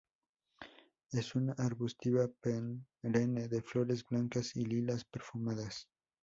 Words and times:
Es 1.11 1.35
una 1.35 1.53
arbustiva 1.59 2.27
perenne 2.27 3.47
de 3.47 3.61
flores 3.61 4.03
blancas 4.09 4.55
y 4.55 4.65
lilas, 4.65 5.05
perfumadas. 5.05 5.89